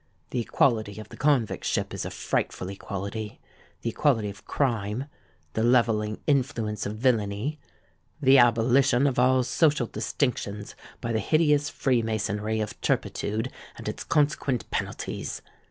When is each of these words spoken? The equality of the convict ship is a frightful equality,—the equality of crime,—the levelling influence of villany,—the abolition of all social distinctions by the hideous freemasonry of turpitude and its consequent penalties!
The 0.31 0.39
equality 0.41 0.99
of 0.99 1.09
the 1.09 1.15
convict 1.15 1.63
ship 1.63 1.93
is 1.93 2.05
a 2.05 2.09
frightful 2.09 2.69
equality,—the 2.69 3.87
equality 3.87 4.29
of 4.31 4.45
crime,—the 4.47 5.63
levelling 5.63 6.19
influence 6.25 6.87
of 6.87 6.95
villany,—the 6.97 8.37
abolition 8.39 9.05
of 9.05 9.19
all 9.19 9.43
social 9.43 9.85
distinctions 9.85 10.73
by 11.01 11.13
the 11.13 11.19
hideous 11.19 11.69
freemasonry 11.69 12.61
of 12.61 12.81
turpitude 12.81 13.51
and 13.77 13.87
its 13.87 14.03
consequent 14.03 14.67
penalties! 14.71 15.43